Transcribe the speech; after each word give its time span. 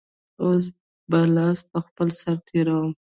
اوس 0.43 0.63
به 1.09 1.19
لاس 1.35 1.57
په 1.71 1.79
خپل 1.85 2.07
سر 2.21 2.35
تېروم. 2.47 2.89